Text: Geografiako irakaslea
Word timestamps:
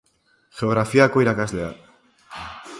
Geografiako 0.61 1.23
irakaslea 1.27 1.71